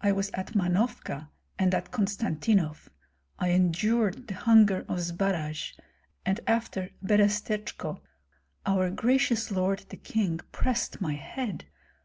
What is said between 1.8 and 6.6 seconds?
Konstantinoff; I endured the hunger of Zbaraj, and